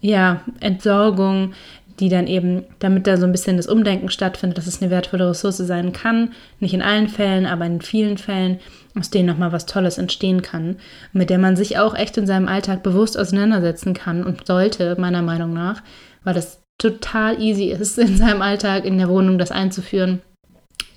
ja, 0.00 0.42
Entsorgung, 0.60 1.54
die 2.00 2.08
dann 2.08 2.26
eben, 2.26 2.64
damit 2.78 3.06
da 3.06 3.16
so 3.16 3.24
ein 3.24 3.32
bisschen 3.32 3.56
das 3.56 3.66
Umdenken 3.66 4.10
stattfindet, 4.10 4.58
dass 4.58 4.66
es 4.66 4.82
eine 4.82 4.90
wertvolle 4.90 5.28
Ressource 5.30 5.58
sein 5.58 5.92
kann, 5.92 6.32
nicht 6.60 6.74
in 6.74 6.82
allen 6.82 7.08
Fällen, 7.08 7.46
aber 7.46 7.66
in 7.66 7.80
vielen 7.80 8.18
Fällen, 8.18 8.58
aus 8.98 9.10
denen 9.10 9.26
nochmal 9.26 9.52
was 9.52 9.66
Tolles 9.66 9.98
entstehen 9.98 10.42
kann, 10.42 10.76
mit 11.12 11.30
der 11.30 11.38
man 11.38 11.56
sich 11.56 11.78
auch 11.78 11.94
echt 11.94 12.16
in 12.16 12.26
seinem 12.26 12.48
Alltag 12.48 12.82
bewusst 12.82 13.18
auseinandersetzen 13.18 13.94
kann 13.94 14.24
und 14.24 14.46
sollte, 14.46 14.96
meiner 14.98 15.22
Meinung 15.22 15.52
nach, 15.52 15.82
weil 16.24 16.34
das 16.34 16.60
total 16.78 17.40
easy 17.40 17.66
ist, 17.66 17.98
in 17.98 18.16
seinem 18.16 18.42
Alltag, 18.42 18.84
in 18.84 18.98
der 18.98 19.08
Wohnung 19.08 19.38
das 19.38 19.50
einzuführen, 19.50 20.20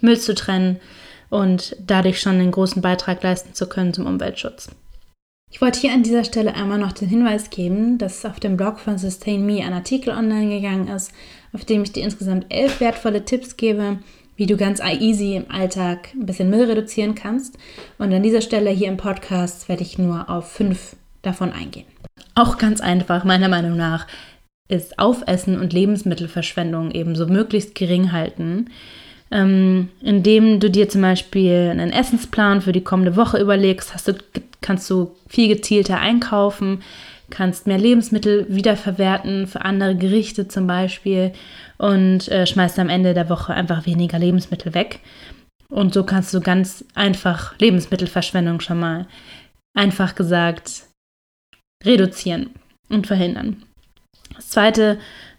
Müll 0.01 0.19
zu 0.19 0.35
trennen, 0.35 0.79
und 1.29 1.75
dadurch 1.79 2.21
schon 2.21 2.33
einen 2.33 2.51
großen 2.51 2.81
Beitrag 2.81 3.21
leisten 3.23 3.53
zu 3.53 3.67
können 3.67 3.93
zum 3.93 4.05
Umweltschutz. 4.05 4.69
Ich 5.49 5.61
wollte 5.61 5.79
hier 5.79 5.93
an 5.93 6.03
dieser 6.03 6.25
Stelle 6.25 6.55
einmal 6.55 6.77
noch 6.77 6.91
den 6.91 7.07
Hinweis 7.07 7.49
geben, 7.49 7.97
dass 7.97 8.25
auf 8.25 8.39
dem 8.39 8.57
Blog 8.57 8.79
von 8.79 8.97
Sustain 8.97 9.45
Me 9.45 9.63
ein 9.63 9.73
Artikel 9.73 10.09
online 10.09 10.49
gegangen 10.49 10.89
ist, 10.89 11.13
auf 11.53 11.63
dem 11.63 11.83
ich 11.83 11.93
dir 11.93 12.03
insgesamt 12.03 12.47
elf 12.49 12.81
wertvolle 12.81 13.23
Tipps 13.23 13.55
gebe, 13.55 13.99
wie 14.35 14.45
du 14.45 14.57
ganz 14.57 14.81
easy 14.81 15.35
im 15.35 15.49
Alltag 15.49 16.09
ein 16.13 16.25
bisschen 16.25 16.49
Müll 16.49 16.65
reduzieren 16.65 17.15
kannst. 17.15 17.57
Und 17.97 18.13
an 18.13 18.23
dieser 18.23 18.41
Stelle 18.41 18.69
hier 18.71 18.89
im 18.89 18.97
Podcast 18.97 19.69
werde 19.69 19.83
ich 19.83 19.97
nur 19.97 20.29
auf 20.29 20.51
fünf 20.51 20.97
davon 21.21 21.53
eingehen. 21.53 21.87
Auch 22.35 22.57
ganz 22.57 22.81
einfach, 22.81 23.23
meiner 23.23 23.49
Meinung 23.49 23.77
nach, 23.77 24.05
ist 24.67 24.99
Aufessen 24.99 25.59
und 25.59 25.71
Lebensmittelverschwendung 25.71 26.91
ebenso 26.91 27.25
möglichst 27.25 27.73
gering 27.73 28.11
halten 28.11 28.69
ähm, 29.31 29.89
indem 30.01 30.59
du 30.59 30.69
dir 30.69 30.87
zum 30.89 31.01
Beispiel 31.01 31.69
einen 31.71 31.91
Essensplan 31.91 32.61
für 32.61 32.71
die 32.71 32.83
kommende 32.83 33.15
Woche 33.15 33.39
überlegst, 33.39 33.93
hast 33.93 34.07
du, 34.07 34.13
kannst 34.61 34.89
du 34.89 35.15
viel 35.27 35.49
gezielter 35.49 35.99
einkaufen, 35.99 36.81
kannst 37.29 37.67
mehr 37.67 37.77
Lebensmittel 37.77 38.45
wiederverwerten 38.49 39.47
für 39.47 39.61
andere 39.61 39.95
Gerichte 39.95 40.47
zum 40.47 40.65
Beispiel 40.65 41.33
und 41.77 42.29
äh, 42.29 42.47
schmeißt 42.47 42.79
am 42.79 42.89
Ende 42.89 43.13
der 43.13 43.29
Woche 43.29 43.53
einfach 43.53 43.85
weniger 43.85 44.17
Lebensmittel 44.17 44.73
weg. 44.73 44.99
Und 45.69 45.93
so 45.93 46.03
kannst 46.03 46.33
du 46.33 46.39
ganz 46.39 46.85
einfach 46.95 47.57
Lebensmittelverschwendung 47.59 48.61
schon 48.61 48.79
mal 48.79 49.07
einfach 49.75 50.15
gesagt 50.15 50.83
reduzieren 51.83 52.51
und 52.87 53.07
verhindern. 53.07 53.63
Das 54.33 54.49
zweite, 54.49 54.97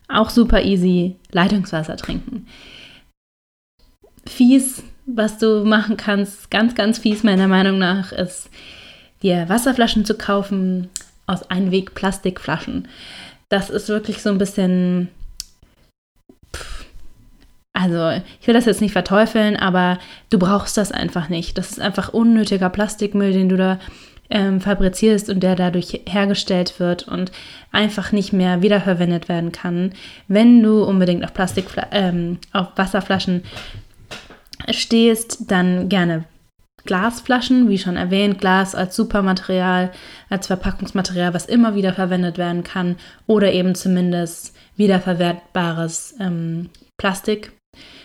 auch 0.08 0.28
super 0.28 0.62
easy, 0.62 1.16
Leitungswasser 1.32 1.96
trinken 1.96 2.46
fies, 4.28 4.82
was 5.06 5.38
du 5.38 5.64
machen 5.64 5.96
kannst, 5.96 6.50
ganz, 6.50 6.74
ganz 6.74 6.98
fies 6.98 7.22
meiner 7.22 7.48
Meinung 7.48 7.78
nach, 7.78 8.12
ist 8.12 8.50
dir 9.22 9.48
Wasserflaschen 9.48 10.04
zu 10.04 10.14
kaufen 10.14 10.88
aus 11.26 11.50
Einweg-Plastikflaschen. 11.50 12.88
Das 13.48 13.70
ist 13.70 13.88
wirklich 13.88 14.22
so 14.22 14.30
ein 14.30 14.38
bisschen. 14.38 15.08
Also, 17.72 18.22
ich 18.40 18.46
will 18.46 18.54
das 18.54 18.64
jetzt 18.64 18.80
nicht 18.80 18.92
verteufeln, 18.92 19.56
aber 19.56 19.98
du 20.30 20.38
brauchst 20.38 20.76
das 20.76 20.90
einfach 20.90 21.28
nicht. 21.28 21.56
Das 21.58 21.70
ist 21.70 21.80
einfach 21.80 22.12
unnötiger 22.12 22.70
Plastikmüll, 22.70 23.32
den 23.32 23.48
du 23.48 23.56
da 23.56 23.78
ähm, 24.30 24.60
fabrizierst 24.60 25.30
und 25.30 25.40
der 25.40 25.54
dadurch 25.54 26.00
hergestellt 26.06 26.80
wird 26.80 27.06
und 27.08 27.30
einfach 27.72 28.12
nicht 28.12 28.32
mehr 28.32 28.62
wiederverwendet 28.62 29.28
werden 29.28 29.52
kann. 29.52 29.92
Wenn 30.26 30.62
du 30.62 30.82
unbedingt 30.82 31.24
auf 31.24 31.32
Plastik, 31.32 31.66
ähm, 31.92 32.38
auf 32.52 32.68
Wasserflaschen 32.76 33.42
stehst, 34.70 35.50
dann 35.50 35.88
gerne 35.88 36.24
Glasflaschen, 36.84 37.68
wie 37.68 37.78
schon 37.78 37.96
erwähnt, 37.96 38.38
Glas 38.38 38.74
als 38.74 38.96
Supermaterial, 38.96 39.90
als 40.30 40.46
Verpackungsmaterial, 40.46 41.34
was 41.34 41.46
immer 41.46 41.74
wieder 41.74 41.92
verwendet 41.92 42.38
werden 42.38 42.64
kann 42.64 42.96
oder 43.26 43.52
eben 43.52 43.74
zumindest 43.74 44.56
wiederverwertbares 44.76 46.14
ähm, 46.20 46.70
Plastik. 46.96 47.52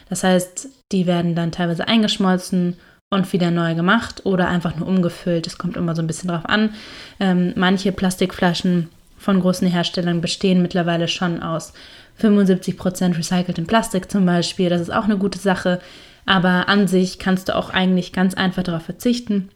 Das 0.09 0.23
heißt, 0.23 0.67
die 0.91 1.07
werden 1.07 1.33
dann 1.33 1.51
teilweise 1.51 1.87
eingeschmolzen 1.87 2.75
und 3.09 3.31
wieder 3.31 3.51
neu 3.51 3.75
gemacht 3.75 4.25
oder 4.25 4.47
einfach 4.49 4.75
nur 4.75 4.87
umgefüllt. 4.87 5.47
Es 5.47 5.57
kommt 5.57 5.77
immer 5.77 5.95
so 5.95 6.01
ein 6.01 6.07
bisschen 6.07 6.29
drauf 6.29 6.45
an. 6.45 6.73
Ähm, 7.19 7.53
manche 7.55 7.91
Plastikflaschen 7.91 8.89
von 9.17 9.39
großen 9.39 9.67
Herstellern 9.67 10.19
bestehen 10.19 10.61
mittlerweile 10.61 11.07
schon 11.07 11.41
aus 11.41 11.73
75% 12.21 13.17
recyceltem 13.17 13.65
Plastik 13.65 14.11
zum 14.11 14.25
Beispiel. 14.25 14.69
Das 14.69 14.81
ist 14.81 14.93
auch 14.93 15.05
eine 15.05 15.17
gute 15.17 15.39
Sache. 15.39 15.79
Aber 16.25 16.69
an 16.69 16.87
sich 16.87 17.19
kannst 17.19 17.49
du 17.49 17.55
auch 17.55 17.69
eigentlich 17.69 18.13
ganz 18.13 18.33
einfach 18.33 18.63
darauf 18.63 18.83
verzichten, 18.83 19.49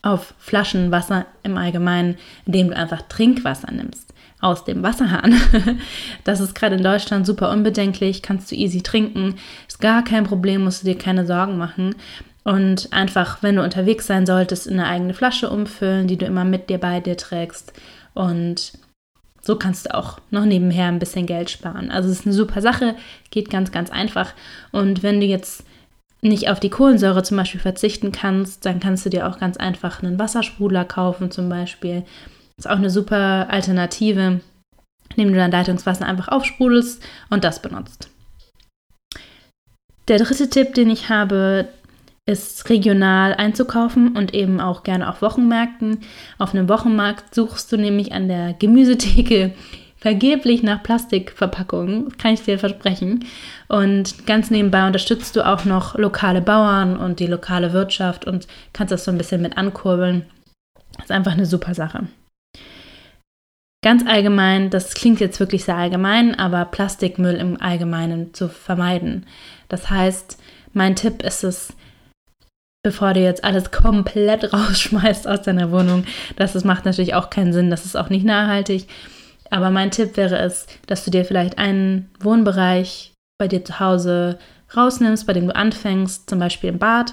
auf 0.00 0.34
Flaschenwasser 0.38 1.26
im 1.42 1.56
Allgemeinen, 1.56 2.16
indem 2.46 2.68
du 2.68 2.76
einfach 2.76 3.02
Trinkwasser 3.02 3.70
nimmst 3.72 4.12
aus 4.42 4.64
dem 4.64 4.82
Wasserhahn. 4.82 5.34
Das 6.24 6.40
ist 6.40 6.54
gerade 6.54 6.76
in 6.76 6.82
Deutschland 6.82 7.26
super 7.26 7.50
unbedenklich, 7.50 8.22
kannst 8.22 8.50
du 8.50 8.56
easy 8.56 8.82
trinken, 8.82 9.36
ist 9.66 9.80
gar 9.80 10.04
kein 10.04 10.24
Problem, 10.24 10.64
musst 10.64 10.82
du 10.82 10.86
dir 10.86 10.98
keine 10.98 11.26
Sorgen 11.26 11.56
machen. 11.56 11.94
Und 12.44 12.92
einfach, 12.92 13.42
wenn 13.42 13.56
du 13.56 13.62
unterwegs 13.62 14.06
sein 14.06 14.26
solltest, 14.26 14.66
in 14.66 14.80
eine 14.80 14.88
eigene 14.88 15.14
Flasche 15.14 15.48
umfüllen, 15.48 16.08
die 16.08 16.16
du 16.16 16.26
immer 16.26 16.44
mit 16.44 16.70
dir 16.70 16.78
bei 16.78 16.98
dir 16.98 17.16
trägst. 17.16 17.72
Und 18.14 18.72
so 19.40 19.56
kannst 19.56 19.86
du 19.86 19.94
auch 19.94 20.18
noch 20.30 20.44
nebenher 20.44 20.88
ein 20.88 20.98
bisschen 20.98 21.26
Geld 21.26 21.50
sparen. 21.50 21.90
Also 21.90 22.08
es 22.08 22.20
ist 22.20 22.26
eine 22.26 22.34
super 22.34 22.60
Sache, 22.60 22.96
geht 23.30 23.48
ganz, 23.48 23.70
ganz 23.70 23.90
einfach. 23.90 24.32
Und 24.72 25.04
wenn 25.04 25.20
du 25.20 25.26
jetzt 25.26 25.64
nicht 26.22 26.48
auf 26.48 26.60
die 26.60 26.70
Kohlensäure 26.70 27.22
zum 27.22 27.36
Beispiel 27.36 27.60
verzichten 27.60 28.12
kannst, 28.12 28.64
dann 28.64 28.80
kannst 28.80 29.04
du 29.04 29.10
dir 29.10 29.28
auch 29.28 29.38
ganz 29.38 29.56
einfach 29.56 30.02
einen 30.02 30.18
Wassersprudler 30.18 30.84
kaufen 30.84 31.30
zum 31.30 31.48
Beispiel. 31.48 32.04
Ist 32.56 32.70
auch 32.70 32.76
eine 32.76 32.90
super 32.90 33.48
Alternative, 33.50 34.40
indem 35.10 35.32
du 35.32 35.38
dein 35.38 35.50
Leitungswasser 35.50 36.06
einfach 36.06 36.28
aufsprudelst 36.28 37.02
und 37.30 37.44
das 37.44 37.60
benutzt. 37.60 38.08
Der 40.08 40.18
dritte 40.18 40.48
Tipp, 40.48 40.74
den 40.74 40.90
ich 40.90 41.08
habe, 41.08 41.68
ist 42.24 42.68
regional 42.68 43.34
einzukaufen 43.34 44.16
und 44.16 44.32
eben 44.32 44.60
auch 44.60 44.84
gerne 44.84 45.08
auf 45.08 45.22
Wochenmärkten. 45.22 45.98
Auf 46.38 46.54
einem 46.54 46.68
Wochenmarkt 46.68 47.34
suchst 47.34 47.72
du 47.72 47.76
nämlich 47.76 48.12
an 48.12 48.28
der 48.28 48.54
Gemüsetheke 48.54 49.54
vergeblich 50.02 50.64
nach 50.64 50.82
Plastikverpackungen, 50.82 52.16
kann 52.18 52.34
ich 52.34 52.42
dir 52.42 52.58
versprechen. 52.58 53.24
Und 53.68 54.26
ganz 54.26 54.50
nebenbei 54.50 54.84
unterstützt 54.84 55.36
du 55.36 55.46
auch 55.46 55.64
noch 55.64 55.96
lokale 55.96 56.40
Bauern 56.40 56.96
und 56.96 57.20
die 57.20 57.28
lokale 57.28 57.72
Wirtschaft 57.72 58.26
und 58.26 58.48
kannst 58.72 58.90
das 58.90 59.04
so 59.04 59.12
ein 59.12 59.18
bisschen 59.18 59.40
mit 59.40 59.56
ankurbeln. 59.56 60.26
Das 60.96 61.04
ist 61.04 61.12
einfach 61.12 61.32
eine 61.32 61.46
super 61.46 61.74
Sache. 61.74 62.08
Ganz 63.84 64.04
allgemein, 64.04 64.70
das 64.70 64.94
klingt 64.94 65.20
jetzt 65.20 65.38
wirklich 65.38 65.64
sehr 65.64 65.76
allgemein, 65.76 66.36
aber 66.36 66.64
Plastikmüll 66.64 67.34
im 67.34 67.60
Allgemeinen 67.60 68.34
zu 68.34 68.48
vermeiden. 68.48 69.26
Das 69.68 69.88
heißt, 69.88 70.36
mein 70.72 70.96
Tipp 70.96 71.22
ist 71.22 71.44
es, 71.44 71.74
bevor 72.82 73.12
du 73.14 73.20
jetzt 73.20 73.44
alles 73.44 73.70
komplett 73.70 74.52
rausschmeißt 74.52 75.28
aus 75.28 75.42
deiner 75.42 75.70
Wohnung, 75.70 76.06
das, 76.34 76.54
das 76.54 76.64
macht 76.64 76.86
natürlich 76.86 77.14
auch 77.14 77.30
keinen 77.30 77.52
Sinn, 77.52 77.70
das 77.70 77.84
ist 77.84 77.96
auch 77.96 78.10
nicht 78.10 78.24
nachhaltig. 78.24 78.88
Aber 79.52 79.68
mein 79.68 79.90
Tipp 79.90 80.16
wäre 80.16 80.38
es, 80.38 80.66
dass 80.86 81.04
du 81.04 81.10
dir 81.10 81.26
vielleicht 81.26 81.58
einen 81.58 82.10
Wohnbereich 82.20 83.12
bei 83.38 83.48
dir 83.48 83.62
zu 83.62 83.80
Hause 83.80 84.38
rausnimmst, 84.74 85.26
bei 85.26 85.34
dem 85.34 85.46
du 85.46 85.54
anfängst, 85.54 86.30
zum 86.30 86.38
Beispiel 86.38 86.70
im 86.70 86.78
Bad, 86.78 87.12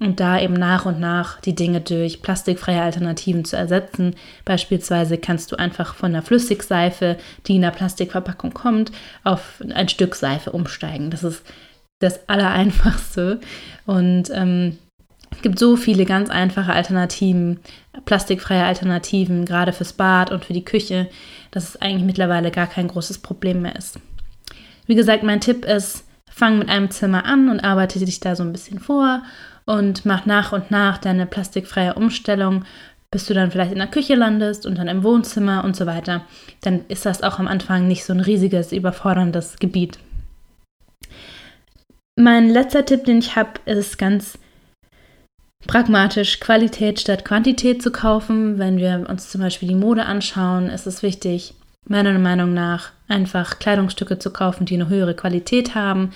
und 0.00 0.18
da 0.18 0.40
eben 0.40 0.54
nach 0.54 0.86
und 0.86 0.98
nach 0.98 1.42
die 1.42 1.54
Dinge 1.54 1.82
durch 1.82 2.22
plastikfreie 2.22 2.80
Alternativen 2.80 3.44
zu 3.44 3.58
ersetzen. 3.58 4.16
Beispielsweise 4.46 5.18
kannst 5.18 5.52
du 5.52 5.56
einfach 5.56 5.94
von 5.94 6.12
der 6.12 6.22
Flüssigseife, 6.22 7.18
die 7.46 7.56
in 7.56 7.62
der 7.62 7.70
Plastikverpackung 7.70 8.54
kommt, 8.54 8.90
auf 9.22 9.62
ein 9.74 9.90
Stück 9.90 10.14
Seife 10.14 10.52
umsteigen. 10.52 11.10
Das 11.10 11.22
ist 11.22 11.42
das 12.00 12.28
Allereinfachste. 12.30 13.40
Und 13.84 14.30
ähm, 14.32 14.78
es 15.30 15.42
gibt 15.42 15.58
so 15.58 15.76
viele 15.76 16.04
ganz 16.04 16.30
einfache 16.30 16.72
Alternativen, 16.72 17.60
plastikfreie 18.04 18.64
Alternativen, 18.64 19.44
gerade 19.44 19.72
fürs 19.72 19.92
Bad 19.92 20.30
und 20.30 20.44
für 20.44 20.52
die 20.52 20.64
Küche, 20.64 21.08
dass 21.54 21.68
es 21.68 21.80
eigentlich 21.80 22.04
mittlerweile 22.04 22.50
gar 22.50 22.66
kein 22.66 22.88
großes 22.88 23.18
Problem 23.18 23.62
mehr 23.62 23.76
ist. 23.76 24.00
Wie 24.86 24.96
gesagt, 24.96 25.22
mein 25.22 25.40
Tipp 25.40 25.64
ist, 25.64 26.04
fang 26.28 26.58
mit 26.58 26.68
einem 26.68 26.90
Zimmer 26.90 27.24
an 27.24 27.48
und 27.48 27.60
arbeite 27.60 28.00
dich 28.00 28.18
da 28.18 28.34
so 28.34 28.42
ein 28.42 28.52
bisschen 28.52 28.80
vor 28.80 29.22
und 29.66 30.04
mach 30.04 30.26
nach 30.26 30.52
und 30.52 30.72
nach 30.72 30.98
deine 30.98 31.26
plastikfreie 31.26 31.94
Umstellung, 31.94 32.64
bis 33.12 33.26
du 33.26 33.34
dann 33.34 33.52
vielleicht 33.52 33.70
in 33.70 33.78
der 33.78 33.86
Küche 33.86 34.16
landest 34.16 34.66
und 34.66 34.76
dann 34.76 34.88
im 34.88 35.04
Wohnzimmer 35.04 35.62
und 35.62 35.76
so 35.76 35.86
weiter. 35.86 36.22
Dann 36.62 36.84
ist 36.88 37.06
das 37.06 37.22
auch 37.22 37.38
am 37.38 37.46
Anfang 37.46 37.86
nicht 37.86 38.04
so 38.04 38.12
ein 38.12 38.20
riesiges, 38.20 38.72
überforderndes 38.72 39.60
Gebiet. 39.60 40.00
Mein 42.16 42.50
letzter 42.50 42.84
Tipp, 42.84 43.04
den 43.04 43.18
ich 43.18 43.36
habe, 43.36 43.60
ist 43.64 43.96
ganz 43.96 44.38
pragmatisch 45.66 46.40
Qualität 46.40 47.00
statt 47.00 47.24
Quantität 47.24 47.82
zu 47.82 47.90
kaufen. 47.90 48.58
Wenn 48.58 48.78
wir 48.78 49.06
uns 49.08 49.30
zum 49.30 49.40
Beispiel 49.40 49.68
die 49.68 49.74
Mode 49.74 50.06
anschauen, 50.06 50.68
ist 50.68 50.86
es 50.86 51.02
wichtig, 51.02 51.54
meiner 51.86 52.18
Meinung 52.18 52.54
nach 52.54 52.90
einfach 53.08 53.58
Kleidungsstücke 53.58 54.18
zu 54.18 54.30
kaufen, 54.30 54.66
die 54.66 54.74
eine 54.74 54.88
höhere 54.88 55.14
Qualität 55.14 55.74
haben, 55.74 56.12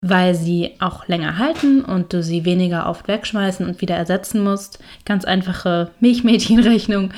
weil 0.00 0.34
sie 0.34 0.72
auch 0.78 1.08
länger 1.08 1.38
halten 1.38 1.82
und 1.82 2.12
du 2.12 2.22
sie 2.22 2.44
weniger 2.44 2.88
oft 2.88 3.08
wegschmeißen 3.08 3.66
und 3.66 3.80
wieder 3.80 3.96
ersetzen 3.96 4.42
musst. 4.42 4.78
Ganz 5.04 5.24
einfache 5.24 5.90
Milchmädchenrechnung. 6.00 7.10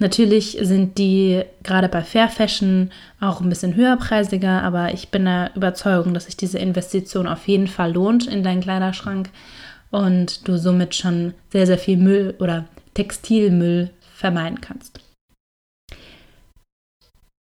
Natürlich 0.00 0.58
sind 0.60 0.98
die 0.98 1.42
gerade 1.62 1.88
bei 1.88 2.02
Fair 2.02 2.28
Fashion 2.28 2.90
auch 3.20 3.40
ein 3.40 3.48
bisschen 3.48 3.76
höherpreisiger, 3.76 4.62
aber 4.62 4.92
ich 4.92 5.10
bin 5.10 5.24
der 5.24 5.52
Überzeugung, 5.54 6.14
dass 6.14 6.24
sich 6.24 6.36
diese 6.36 6.58
Investition 6.58 7.28
auf 7.28 7.46
jeden 7.46 7.68
Fall 7.68 7.92
lohnt 7.92 8.26
in 8.26 8.42
deinen 8.42 8.60
Kleiderschrank 8.60 9.30
und 9.94 10.48
du 10.48 10.58
somit 10.58 10.96
schon 10.96 11.34
sehr, 11.52 11.66
sehr 11.66 11.78
viel 11.78 11.96
Müll 11.96 12.34
oder 12.40 12.64
Textilmüll 12.94 13.90
vermeiden 14.12 14.60
kannst. 14.60 14.98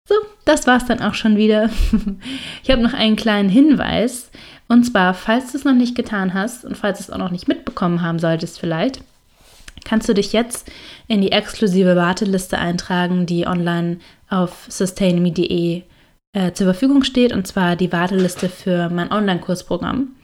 So, 0.08 0.16
das 0.44 0.66
war's 0.66 0.84
dann 0.84 1.00
auch 1.00 1.14
schon 1.14 1.36
wieder. 1.36 1.70
Ich 2.62 2.70
habe 2.70 2.82
noch 2.82 2.94
einen 2.94 3.16
kleinen 3.16 3.48
Hinweis. 3.50 4.30
Und 4.68 4.84
zwar, 4.84 5.14
falls 5.14 5.52
du 5.52 5.58
es 5.58 5.64
noch 5.64 5.74
nicht 5.74 5.94
getan 5.94 6.34
hast 6.34 6.64
und 6.64 6.76
falls 6.76 6.98
du 6.98 7.04
es 7.04 7.10
auch 7.10 7.18
noch 7.18 7.30
nicht 7.30 7.46
mitbekommen 7.46 8.02
haben 8.02 8.18
solltest 8.18 8.58
vielleicht, 8.58 9.02
kannst 9.84 10.08
du 10.08 10.14
dich 10.14 10.32
jetzt 10.32 10.70
in 11.06 11.20
die 11.20 11.30
exklusive 11.30 11.94
Warteliste 11.94 12.58
eintragen, 12.58 13.26
die 13.26 13.46
online 13.46 13.98
auf 14.30 14.66
sustainme.de 14.68 15.82
äh, 16.32 16.52
zur 16.52 16.64
Verfügung 16.64 17.04
steht, 17.04 17.32
und 17.32 17.46
zwar 17.46 17.76
die 17.76 17.92
Warteliste 17.92 18.48
für 18.48 18.88
mein 18.88 19.12
Online-Kursprogramm. 19.12 20.16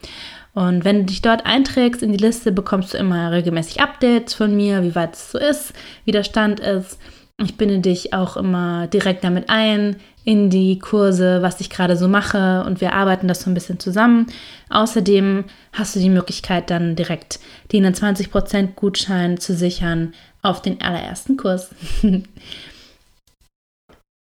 Und 0.53 0.85
wenn 0.85 1.01
du 1.01 1.05
dich 1.05 1.23
dort 1.23 1.47
einträgst 1.47 2.03
in 2.03 2.13
die 2.13 2.19
Liste, 2.19 2.53
bekommst 2.53 2.95
du 2.95 2.99
immer 2.99 3.31
regelmäßig 3.31 3.81
Updates 3.81 4.35
von 4.35 4.57
mir, 4.57 4.83
wie 4.83 4.95
weit 4.95 5.15
es 5.15 5.31
so 5.31 5.39
ist, 5.39 5.73
wie 6.05 6.13
der 6.13 6.25
Stand 6.25 6.61
ist. 6.61 6.99
Ich 7.43 7.57
binde 7.57 7.79
dich 7.79 8.13
auch 8.13 8.37
immer 8.37 8.87
direkt 8.89 9.25
damit 9.25 9.49
ein 9.49 9.97
in 10.25 10.51
die 10.51 10.79
Kurse, 10.79 11.41
was 11.41 11.61
ich 11.61 11.71
gerade 11.71 11.97
so 11.97 12.07
mache 12.07 12.65
und 12.67 12.83
wir 12.83 12.93
arbeiten 12.93 13.29
das 13.29 13.41
so 13.41 13.51
ein 13.51 13.55
bisschen 13.55 13.81
zusammen. 13.81 14.27
Außerdem 14.69 15.45
hast 15.73 15.97
du 15.97 16.01
die 16.01 16.11
Möglichkeit 16.11 16.69
dann 16.69 16.97
direkt 16.97 17.41
den 17.73 17.87
20% 17.87 18.75
Gutschein 18.75 19.39
zu 19.39 19.55
sichern 19.55 20.13
auf 20.43 20.61
den 20.61 20.83
allerersten 20.83 21.39
Kurs. 21.39 21.71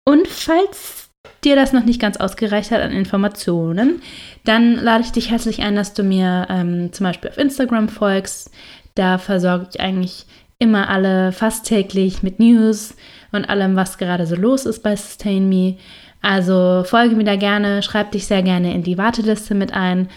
und 0.06 0.28
falls 0.28 1.03
dir 1.44 1.56
das 1.56 1.74
noch 1.74 1.86
nicht 1.86 2.02
ganz 2.02 2.18
ausgereicht 2.18 2.72
hat 2.72 2.82
an 2.82 2.92
Informationen, 2.92 4.02
dann 4.44 4.76
lade 4.76 5.04
ich 5.04 5.12
dich 5.12 5.30
herzlich 5.30 5.62
ein, 5.62 5.76
dass 5.76 5.94
du 5.94 6.04
mir 6.04 6.48
ähm, 6.50 6.92
zum 6.94 7.06
Beispiel 7.06 7.30
auf 7.30 7.38
Instagram 7.38 7.90
folgst. 7.90 8.52
Da 8.96 9.18
versorge 9.18 9.68
ich 9.72 9.80
eigentlich 9.80 10.26
immer 10.60 10.90
alle 10.90 11.32
fast 11.32 11.66
täglich 11.66 12.24
mit 12.24 12.40
News 12.40 12.96
und 13.32 13.50
allem, 13.50 13.76
was 13.76 13.98
gerade 13.98 14.26
so 14.26 14.36
los 14.36 14.66
ist 14.66 14.84
bei 14.84 14.96
Sustain 14.96 15.50
Me. 15.50 15.78
Also 16.22 16.84
folge 16.86 17.16
mir 17.16 17.26
da 17.26 17.36
gerne, 17.36 17.84
schreib 17.84 18.12
dich 18.12 18.28
sehr 18.28 18.44
gerne 18.44 18.74
in 18.74 18.84
die 18.84 18.98
Warteliste 18.98 19.56
mit 19.56 19.74
ein. 19.74 20.10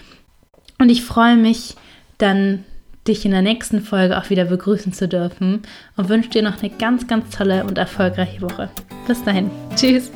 Und 0.79 0.91
ich 0.91 1.03
freue 1.03 1.37
mich 1.37 1.75
dann, 2.19 2.65
dich 3.09 3.25
in 3.25 3.31
der 3.31 3.43
nächsten 3.43 3.81
Folge 3.81 4.19
auch 4.19 4.31
wieder 4.31 4.47
begrüßen 4.47 4.93
zu 4.93 5.09
dürfen 5.09 5.63
und 5.97 6.09
wünsche 6.09 6.31
dir 6.31 6.43
noch 6.43 6.61
eine 6.61 6.71
ganz, 6.71 7.07
ganz 7.07 7.37
tolle 7.37 7.65
und 7.65 7.79
erfolgreiche 7.79 8.43
Woche. 8.43 8.69
Bis 9.07 9.23
dahin. 9.23 9.51
Tschüss. 9.77 10.11